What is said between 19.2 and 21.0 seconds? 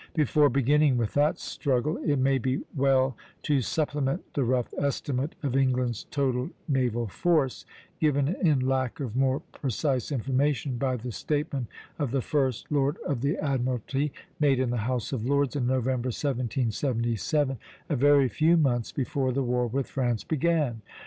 the war with France began.